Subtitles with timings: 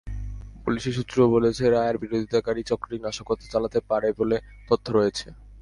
[0.63, 4.37] পুলিশের সূত্র বলেছে, রায়ের বিরোধিতাকারী চক্রটি নাশকতা চালাতে পারে বলে
[4.69, 5.27] তথ্য রয়েছে।